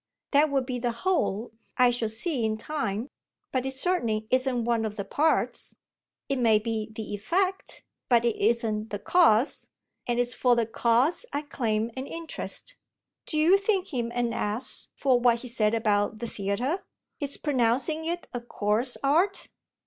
"That 0.31 0.49
would 0.49 0.65
be 0.65 0.79
the 0.79 0.91
whole 1.03 1.51
I 1.77 1.91
shall 1.91 2.09
see 2.09 2.43
in 2.43 2.57
time 2.57 3.07
but 3.51 3.67
it 3.67 3.75
certainly 3.75 4.25
isn't 4.31 4.65
one 4.65 4.83
of 4.83 4.95
the 4.95 5.05
parts. 5.05 5.75
It 6.27 6.39
may 6.39 6.57
be 6.57 6.89
the 6.91 7.13
effect, 7.13 7.83
but 8.09 8.25
it 8.25 8.35
isn't 8.37 8.89
the 8.89 8.97
cause, 8.97 9.69
and 10.07 10.19
it's 10.19 10.33
for 10.33 10.55
the 10.55 10.65
cause 10.65 11.27
I 11.33 11.43
claim 11.43 11.91
an 11.95 12.07
interest. 12.07 12.75
Do 13.27 13.37
you 13.37 13.59
think 13.59 13.93
him 13.93 14.11
an 14.15 14.33
ass 14.33 14.87
for 14.95 15.19
what 15.19 15.41
he 15.41 15.47
said 15.47 15.75
about 15.75 16.17
the 16.17 16.25
theatre 16.25 16.81
his 17.19 17.37
pronouncing 17.37 18.03
it 18.03 18.27
a 18.33 18.41
coarse 18.41 18.97
art?" 19.03 19.49